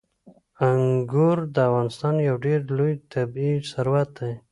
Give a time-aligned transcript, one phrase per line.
[0.67, 4.33] انګور د افغانستان یو ډېر لوی طبعي ثروت دی.